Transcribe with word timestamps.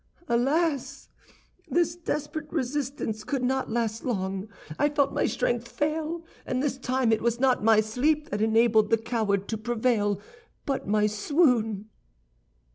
"Alas! 0.27 1.09
this 1.69 1.95
desperate 1.95 2.51
resistance 2.51 3.23
could 3.23 3.43
not 3.43 3.69
last 3.69 4.03
long. 4.03 4.49
I 4.79 4.89
felt 4.89 5.13
my 5.13 5.27
strength 5.27 5.67
fail, 5.67 6.25
and 6.43 6.63
this 6.63 6.79
time 6.79 7.11
it 7.11 7.21
was 7.21 7.39
not 7.39 7.63
my 7.63 7.81
sleep 7.81 8.31
that 8.31 8.41
enabled 8.41 8.89
the 8.89 8.97
coward 8.97 9.47
to 9.49 9.59
prevail, 9.59 10.19
but 10.65 10.87
my 10.87 11.05
swoon." 11.05 11.85